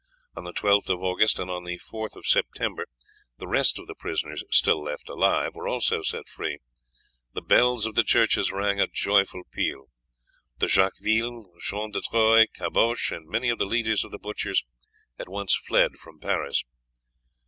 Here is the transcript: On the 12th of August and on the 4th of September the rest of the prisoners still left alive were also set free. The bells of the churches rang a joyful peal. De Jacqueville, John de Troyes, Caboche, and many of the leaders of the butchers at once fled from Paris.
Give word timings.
On 0.35 0.45
the 0.45 0.51
12th 0.51 0.89
of 0.89 0.99
August 1.03 1.37
and 1.37 1.51
on 1.51 1.63
the 1.63 1.77
4th 1.77 2.15
of 2.15 2.25
September 2.25 2.87
the 3.37 3.45
rest 3.47 3.77
of 3.77 3.85
the 3.85 3.93
prisoners 3.93 4.43
still 4.49 4.81
left 4.81 5.07
alive 5.07 5.51
were 5.53 5.67
also 5.67 6.01
set 6.01 6.27
free. 6.27 6.57
The 7.35 7.41
bells 7.43 7.85
of 7.85 7.93
the 7.93 8.03
churches 8.03 8.51
rang 8.51 8.79
a 8.81 8.87
joyful 8.87 9.43
peal. 9.51 9.89
De 10.57 10.65
Jacqueville, 10.65 11.53
John 11.61 11.91
de 11.91 12.01
Troyes, 12.01 12.47
Caboche, 12.55 13.11
and 13.15 13.29
many 13.29 13.49
of 13.49 13.59
the 13.59 13.65
leaders 13.67 14.03
of 14.03 14.09
the 14.09 14.17
butchers 14.17 14.65
at 15.19 15.29
once 15.29 15.53
fled 15.55 15.97
from 15.97 16.17
Paris. 16.19 16.63